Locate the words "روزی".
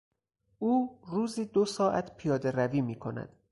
1.07-1.45